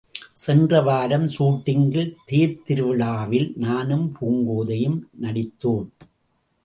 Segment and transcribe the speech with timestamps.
[0.33, 5.89] சென்ற வாரம் சூட்டிங்கில் தேர்த் திருவிழாவில்– நானும் பூங்கோதையும் நடித்தோம்.